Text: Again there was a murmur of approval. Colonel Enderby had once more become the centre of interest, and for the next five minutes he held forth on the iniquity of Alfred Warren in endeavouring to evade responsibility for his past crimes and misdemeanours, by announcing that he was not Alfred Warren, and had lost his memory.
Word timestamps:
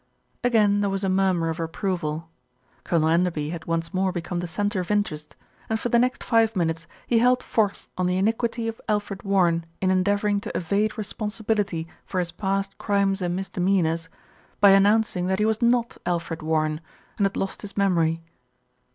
Again 0.43 0.81
there 0.81 0.89
was 0.89 1.03
a 1.03 1.09
murmur 1.09 1.49
of 1.49 1.59
approval. 1.59 2.27
Colonel 2.83 3.07
Enderby 3.09 3.51
had 3.51 3.65
once 3.65 3.93
more 3.93 4.11
become 4.11 4.39
the 4.39 4.47
centre 4.47 4.79
of 4.79 4.89
interest, 4.89 5.35
and 5.69 5.79
for 5.79 5.89
the 5.89 5.99
next 5.99 6.23
five 6.23 6.55
minutes 6.55 6.87
he 7.05 7.19
held 7.19 7.43
forth 7.43 7.87
on 7.99 8.07
the 8.07 8.17
iniquity 8.17 8.67
of 8.67 8.81
Alfred 8.89 9.21
Warren 9.21 9.63
in 9.79 9.91
endeavouring 9.91 10.39
to 10.39 10.57
evade 10.57 10.97
responsibility 10.97 11.87
for 12.03 12.17
his 12.17 12.31
past 12.31 12.79
crimes 12.79 13.21
and 13.21 13.35
misdemeanours, 13.35 14.09
by 14.59 14.71
announcing 14.71 15.27
that 15.27 15.37
he 15.37 15.45
was 15.45 15.61
not 15.61 15.97
Alfred 16.07 16.41
Warren, 16.41 16.81
and 17.19 17.25
had 17.25 17.37
lost 17.37 17.61
his 17.61 17.77
memory. 17.77 18.21